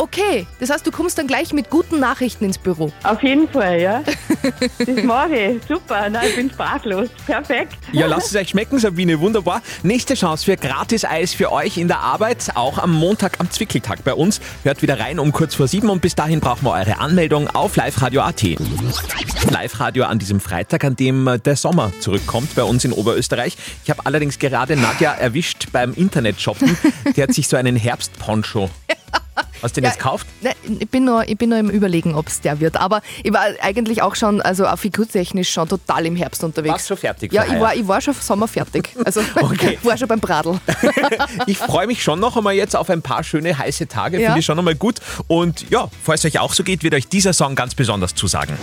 Okay, 0.00 0.46
das 0.58 0.70
heißt, 0.70 0.86
du 0.86 0.90
kommst 0.90 1.18
dann 1.18 1.26
gleich 1.26 1.52
mit 1.52 1.68
guten 1.68 2.00
Nachrichten 2.00 2.46
ins 2.46 2.56
Büro. 2.56 2.90
Auf 3.02 3.22
jeden 3.22 3.46
Fall, 3.46 3.82
ja. 3.82 4.02
Das 4.78 5.04
mache 5.04 5.36
ich. 5.36 5.62
Super. 5.68 6.08
Nein, 6.08 6.26
ich 6.26 6.36
bin 6.36 6.50
sprachlos. 6.50 7.10
Perfekt. 7.26 7.74
Ja, 7.92 8.06
lasst 8.06 8.28
es 8.28 8.36
euch 8.36 8.48
schmecken, 8.48 8.78
Sabine, 8.78 9.20
wunderbar. 9.20 9.60
Nächste 9.82 10.14
Chance 10.14 10.46
für 10.46 10.56
gratis 10.56 11.04
Eis 11.04 11.34
für 11.34 11.52
euch 11.52 11.76
in 11.76 11.86
der 11.86 12.00
Arbeit, 12.00 12.52
auch 12.54 12.78
am 12.78 12.92
Montag 12.94 13.40
am 13.40 13.50
Zwickeltag 13.50 14.02
bei 14.02 14.14
uns. 14.14 14.40
Hört 14.62 14.80
wieder 14.80 14.98
rein 14.98 15.18
um 15.18 15.32
kurz 15.32 15.54
vor 15.54 15.68
sieben 15.68 15.90
und 15.90 16.00
bis 16.00 16.14
dahin 16.14 16.40
brauchen 16.40 16.64
wir 16.64 16.72
eure 16.72 16.98
Anmeldung 16.98 17.48
auf 17.48 17.76
liveradio.at. 17.76 18.42
Live-Radio 19.50 20.04
an 20.04 20.18
diesem 20.18 20.40
Freitag, 20.40 20.82
an 20.84 20.96
dem 20.96 21.40
der 21.44 21.56
Sommer 21.56 21.92
zurückkommt 22.00 22.54
bei 22.54 22.62
uns 22.62 22.86
in 22.86 22.92
Oberösterreich. 22.92 23.58
Ich 23.84 23.90
habe 23.90 24.06
allerdings 24.06 24.38
gerade 24.38 24.76
Nadja 24.76 25.12
erwischt 25.12 25.66
beim 25.72 25.92
Internet-Shoppen. 25.92 26.74
Die 27.14 27.22
hat 27.22 27.34
sich 27.34 27.48
so 27.48 27.58
einen 27.58 27.76
Herbstponcho. 27.76 28.70
Hast 29.62 29.76
du 29.76 29.80
den 29.80 29.84
Ja, 29.84 29.90
jetzt 29.90 29.98
gekauft? 29.98 30.26
Ne, 30.40 30.52
ich 30.78 30.88
bin 30.88 31.04
nur, 31.04 31.28
ich 31.28 31.36
bin 31.36 31.50
nur 31.50 31.58
im 31.58 31.70
Überlegen, 31.70 32.14
ob 32.14 32.28
es 32.28 32.40
der 32.40 32.60
wird. 32.60 32.76
Aber 32.76 33.02
ich 33.22 33.32
war 33.32 33.42
eigentlich 33.60 34.02
auch 34.02 34.14
schon, 34.14 34.40
also 34.40 34.66
auch 34.66 34.78
figurtechnisch 34.78 35.50
schon 35.50 35.68
total 35.68 36.06
im 36.06 36.16
Herbst 36.16 36.42
unterwegs. 36.44 36.72
Warst 36.72 36.88
schon 36.88 36.96
fertig 36.96 37.32
Ja, 37.32 37.44
ich 37.44 37.60
war, 37.60 37.74
ich 37.74 37.86
war 37.86 38.00
schon 38.00 38.14
Sommer 38.14 38.48
fertig. 38.48 38.90
Also 39.04 39.20
Okay. 39.40 39.78
war 39.82 39.96
schon 39.96 40.08
beim 40.08 40.20
Bradl. 40.20 40.58
Ich 41.46 41.58
freue 41.58 41.86
mich 41.86 42.02
schon 42.02 42.20
noch 42.20 42.36
einmal 42.36 42.54
jetzt 42.54 42.76
auf 42.76 42.90
ein 42.90 43.02
paar 43.02 43.22
schöne 43.24 43.56
heiße 43.56 43.86
Tage. 43.88 44.18
Ja. 44.20 44.28
Finde 44.28 44.40
ich 44.40 44.46
schon 44.46 44.58
einmal 44.58 44.74
gut. 44.74 44.96
Und 45.26 45.68
ja, 45.70 45.88
falls 46.02 46.20
es 46.24 46.26
euch 46.34 46.40
auch 46.40 46.54
so 46.54 46.62
geht, 46.64 46.82
wird 46.82 46.94
euch 46.94 47.08
dieser 47.08 47.32
Song 47.32 47.54
ganz 47.54 47.74
besonders 47.74 48.14
zusagen. 48.14 48.56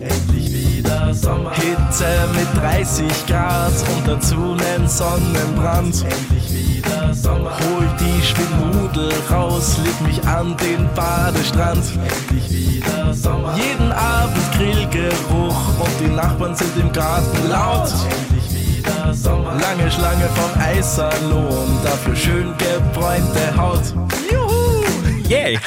Endlich 0.00 0.52
wieder 0.52 1.14
Sommer. 1.14 1.52
Hitze 1.54 2.06
mit 2.34 2.62
30 2.62 3.26
Grad 3.26 3.72
und 3.96 4.06
dazu 4.08 4.36
nen 4.36 4.88
Sonnenbrand. 4.88 6.04
Endlich 6.04 6.50
wieder 6.50 6.67
Sommer. 7.14 7.50
Hol 7.50 7.86
die 8.00 8.22
Schwindnudel 8.22 9.12
raus, 9.30 9.76
leg 9.84 10.00
mich 10.00 10.26
an 10.26 10.56
den 10.56 10.88
Badestrand. 10.94 11.84
Endlich 11.94 12.50
wieder 12.50 13.14
Sommer. 13.14 13.54
Jeden 13.56 13.92
Abend 13.92 14.52
Grillgeruch 14.56 15.80
und 15.80 16.00
die 16.00 16.14
Nachbarn 16.14 16.54
sind 16.54 16.76
im 16.78 16.92
Garten 16.92 17.48
laut. 17.48 17.92
Endlich 18.10 18.76
wieder 18.76 19.14
Sommer. 19.14 19.54
Lange 19.60 19.90
Schlange 19.90 20.28
vom 20.34 20.62
Eissalon, 20.62 21.78
dafür 21.84 22.16
schön 22.16 22.54
gebräunte 22.58 23.56
Haut. 23.56 23.94
Juhu! 24.30 24.84
Yay! 25.28 25.58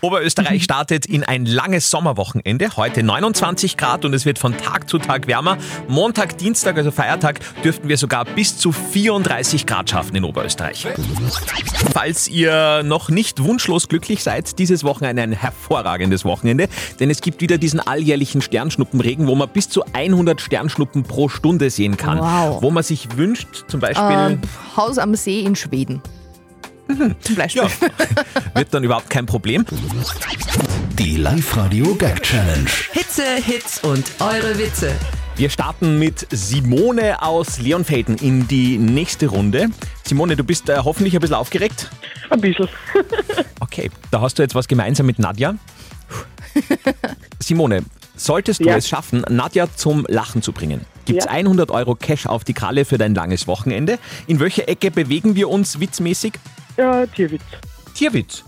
Oberösterreich 0.00 0.64
startet 0.64 1.06
in 1.06 1.24
ein 1.24 1.46
langes 1.46 1.90
Sommerwochenende. 1.90 2.76
Heute 2.76 3.02
29 3.02 3.76
Grad 3.76 4.04
und 4.04 4.14
es 4.14 4.24
wird 4.24 4.38
von 4.38 4.56
Tag 4.56 4.88
zu 4.88 4.98
Tag 4.98 5.26
wärmer. 5.26 5.58
Montag, 5.88 6.38
Dienstag, 6.38 6.76
also 6.76 6.90
Feiertag, 6.90 7.40
dürften 7.62 7.88
wir 7.88 7.96
sogar 7.96 8.24
bis 8.24 8.58
zu 8.58 8.72
34 8.72 9.66
Grad 9.66 9.90
schaffen 9.90 10.16
in 10.16 10.24
Oberösterreich. 10.24 10.86
Falls 11.92 12.28
ihr 12.28 12.82
noch 12.84 13.08
nicht 13.08 13.42
wunschlos 13.42 13.88
glücklich 13.88 14.22
seid, 14.22 14.58
dieses 14.58 14.84
Wochenende 14.84 15.22
ein 15.22 15.32
hervorragendes 15.32 16.24
Wochenende, 16.24 16.68
denn 17.00 17.10
es 17.10 17.20
gibt 17.20 17.40
wieder 17.40 17.58
diesen 17.58 17.80
alljährlichen 17.80 18.42
Sternschnuppenregen, 18.42 19.26
wo 19.26 19.34
man 19.34 19.48
bis 19.48 19.68
zu 19.68 19.84
100 19.92 20.40
Sternschnuppen 20.40 21.04
pro 21.04 21.28
Stunde 21.28 21.70
sehen 21.70 21.96
kann. 21.96 22.18
Wow. 22.18 22.62
Wo 22.62 22.70
man 22.70 22.82
sich 22.82 23.16
wünscht, 23.16 23.64
zum 23.68 23.80
Beispiel... 23.80 24.04
Ähm, 24.08 24.40
Haus 24.76 24.98
am 24.98 25.14
See 25.14 25.40
in 25.40 25.56
Schweden. 25.56 26.02
Zum 27.20 27.36
Beispiel. 27.36 27.62
Ja, 27.62 27.68
wird 28.54 28.72
dann 28.72 28.82
überhaupt 28.84 29.10
kein 29.10 29.26
Problem. 29.26 29.64
Die 30.98 31.16
Live-Radio 31.16 31.94
Gag 31.94 32.22
Challenge. 32.22 32.68
Hitze, 32.92 33.22
Hits 33.44 33.80
und 33.84 34.04
eure 34.20 34.58
Witze. 34.58 34.92
Wir 35.36 35.50
starten 35.50 35.98
mit 35.98 36.26
Simone 36.30 37.22
aus 37.22 37.58
Leonfelden 37.60 38.16
in 38.16 38.48
die 38.48 38.76
nächste 38.78 39.26
Runde. 39.28 39.68
Simone, 40.04 40.34
du 40.34 40.42
bist 40.42 40.68
äh, 40.68 40.78
hoffentlich 40.78 41.14
ein 41.14 41.20
bisschen 41.20 41.36
aufgeregt. 41.36 41.90
Ein 42.30 42.40
bisschen. 42.40 42.68
Okay, 43.60 43.90
da 44.12 44.20
hast 44.20 44.38
du 44.38 44.42
jetzt 44.42 44.54
was 44.54 44.66
gemeinsam 44.68 45.04
mit 45.06 45.18
Nadja. 45.18 45.54
Simone, 47.40 47.84
solltest 48.16 48.60
du 48.60 48.64
Ja. 48.66 48.76
es 48.76 48.88
schaffen, 48.88 49.24
Nadja 49.28 49.66
zum 49.74 50.06
Lachen 50.08 50.42
zu 50.42 50.52
bringen, 50.52 50.80
gibt's 51.04 51.26
Ja. 51.26 51.32
100 51.32 51.70
Euro 51.70 51.94
Cash 51.94 52.26
auf 52.26 52.44
die 52.44 52.54
Kralle 52.54 52.84
für 52.84 52.98
dein 52.98 53.14
langes 53.14 53.46
Wochenende. 53.46 53.98
In 54.26 54.40
welche 54.40 54.66
Ecke 54.68 54.90
bewegen 54.90 55.34
wir 55.34 55.48
uns 55.50 55.80
witzmäßig? 55.80 56.34
Ja, 56.78 57.06
Tierwitz. 57.06 57.42
Tierwitz. 57.94 58.44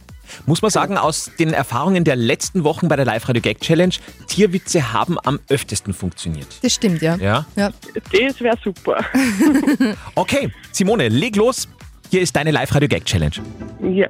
Muss 0.47 0.63
man 0.63 0.71
sagen, 0.71 0.97
aus 0.97 1.33
den 1.39 1.53
Erfahrungen 1.53 2.05
der 2.05 2.15
letzten 2.15 2.63
Wochen 2.63 2.87
bei 2.87 2.95
der 2.95 3.05
Live-Radio 3.05 3.43
Gag 3.43 3.61
Challenge, 3.61 3.95
Tierwitze 4.29 4.93
haben 4.93 5.19
am 5.25 5.41
öftesten 5.49 5.93
funktioniert. 5.93 6.47
Das 6.63 6.75
stimmt, 6.75 7.03
ja. 7.03 7.17
Ja? 7.17 7.45
ja. 7.57 7.71
Das 7.95 8.41
wäre 8.41 8.57
super. 8.63 9.05
Okay, 10.15 10.51
Simone, 10.71 11.09
leg 11.09 11.35
los. 11.35 11.69
Hier 12.11 12.21
ist 12.21 12.37
deine 12.37 12.53
Live-Radio 12.53 12.89
Gag 12.89 13.05
Challenge. 13.05 13.35
Ja. 13.83 14.09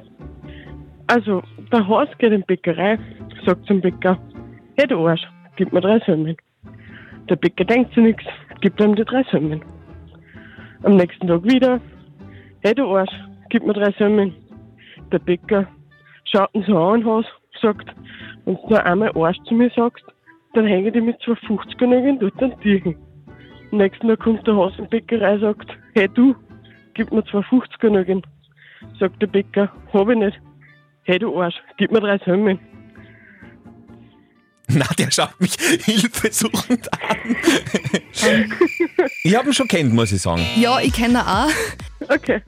Also, 1.07 1.41
der 1.71 1.87
Horst 1.87 2.17
geht 2.19 2.31
in 2.31 2.41
die 2.41 2.45
Bäckerei, 2.45 2.99
sagt 3.45 3.65
zum 3.65 3.81
Bäcker, 3.81 4.19
hey 4.77 4.87
du 4.87 5.07
Arsch, 5.07 5.21
gib 5.55 5.73
mir 5.73 5.81
drei 5.81 5.99
Semmeln. 6.05 6.37
Der 7.29 7.35
Bäcker 7.35 7.65
denkt 7.65 7.93
sich 7.95 8.03
nichts, 8.03 8.23
gibt 8.61 8.79
ihm 8.79 8.95
die 8.95 9.05
drei 9.05 9.23
Semmeln. 9.31 9.63
Am 10.83 10.95
nächsten 10.95 11.27
Tag 11.27 11.43
wieder, 11.43 11.79
hey 12.61 12.75
du 12.75 12.95
Arsch, 12.95 13.11
gib 13.51 13.65
mir 13.65 13.73
drei 13.73 13.91
Semmeln. 13.99 14.33
Der 15.11 15.19
Bäcker 15.19 15.67
schaut 16.23 16.49
ihn 16.53 16.63
so 16.65 16.77
an, 16.77 17.05
Haus, 17.05 17.25
sagt, 17.61 17.93
wenn 18.45 18.55
du 18.55 18.69
nur 18.69 18.83
einmal 18.83 19.11
Arsch 19.15 19.37
zu 19.47 19.53
mir 19.53 19.69
sagst, 19.75 20.03
dann 20.53 20.65
hänge 20.65 20.87
ich 20.87 20.93
dich 20.93 21.03
mit 21.03 21.21
250 21.21 21.79
irgendwo 21.81 22.29
dort 22.29 22.41
an 22.41 22.59
Tieren. 22.61 22.95
Nächsten 23.71 24.07
Tag 24.07 24.19
kommt 24.19 24.47
der 24.47 24.55
Haus 24.55 24.73
in 24.77 24.85
die 24.85 24.89
Bäckerei 24.89 25.37
sagt, 25.37 25.69
hey 25.93 26.07
du, 26.07 26.33
gib 26.93 27.11
mir 27.11 27.21
2,50 27.21 27.79
genügend. 27.79 28.25
Sagt 28.99 29.21
der 29.21 29.27
Bäcker, 29.27 29.71
hab 29.93 30.09
ich 30.09 30.17
nicht. 30.17 30.39
Hey 31.03 31.19
du 31.19 31.39
Arsch, 31.39 31.61
gib 31.77 31.91
mir 31.91 31.99
drei 31.99 32.17
Semmeln. 32.19 32.59
Na, 34.67 34.85
der 34.97 35.11
schaut 35.11 35.39
mich 35.39 35.53
hilfesuchend 35.59 36.91
an. 36.93 37.35
ich 39.23 39.35
habe 39.35 39.47
ihn 39.47 39.53
schon 39.53 39.67
kennt, 39.67 39.93
muss 39.93 40.13
ich 40.13 40.21
sagen. 40.21 40.45
Ja, 40.55 40.79
ich 40.79 40.93
kenne 40.93 41.19
ihn 41.19 41.25
auch. 41.25 41.49
Okay. 42.09 42.41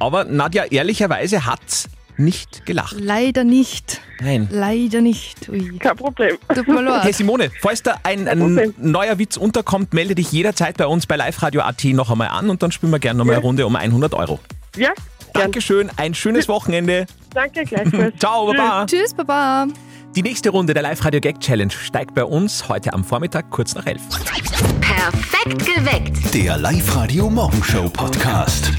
Aber 0.00 0.24
Nadja, 0.24 0.64
ehrlicherweise 0.64 1.46
hat 1.46 1.88
nicht 2.16 2.66
gelacht. 2.66 2.96
Leider 2.98 3.44
nicht. 3.44 4.00
Nein. 4.20 4.48
Leider 4.50 5.00
nicht. 5.00 5.48
Ui. 5.48 5.78
Kein 5.78 5.96
Problem. 5.96 6.36
Tut 6.52 6.66
mir 6.66 6.82
leid. 6.82 7.04
Hey 7.04 7.12
Simone, 7.12 7.50
falls 7.60 7.82
da 7.82 7.96
ein, 8.02 8.26
ein 8.26 8.74
neuer 8.78 9.18
Witz 9.18 9.36
unterkommt, 9.36 9.94
melde 9.94 10.14
dich 10.16 10.32
jederzeit 10.32 10.76
bei 10.76 10.86
uns 10.86 11.06
bei 11.06 11.16
Live 11.16 11.40
Radio 11.42 11.60
AT 11.60 11.84
noch 11.84 12.10
einmal 12.10 12.28
an 12.28 12.50
und 12.50 12.62
dann 12.62 12.72
spielen 12.72 12.90
wir 12.92 12.98
gerne 12.98 13.18
noch 13.18 13.24
mal 13.24 13.34
eine 13.34 13.42
Runde 13.42 13.66
um 13.66 13.76
100 13.76 14.14
Euro. 14.14 14.40
Ja, 14.76 14.90
Dankeschön, 15.32 15.90
ein 15.96 16.14
schönes 16.14 16.48
Wochenende. 16.48 17.06
danke 17.32 17.64
gleichfalls. 17.64 18.14
Ciao, 18.18 18.46
Baba. 18.46 18.86
Tschüss, 18.86 19.14
Baba. 19.14 19.68
Die 20.16 20.22
nächste 20.22 20.50
Runde 20.50 20.74
der 20.74 20.82
Live 20.82 21.04
Radio 21.04 21.20
Gag 21.20 21.38
Challenge 21.38 21.70
steigt 21.70 22.14
bei 22.14 22.24
uns 22.24 22.68
heute 22.68 22.92
am 22.94 23.04
Vormittag 23.04 23.50
kurz 23.50 23.74
nach 23.74 23.86
elf. 23.86 24.02
Perfekt 24.80 25.64
geweckt. 25.64 26.34
Der 26.34 26.56
Live-Radio 26.58 27.30
Morgenshow 27.30 27.88
Podcast. 27.88 28.72